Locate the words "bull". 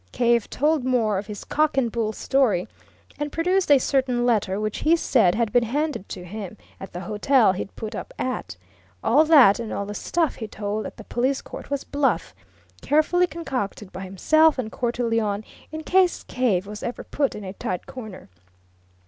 1.91-2.11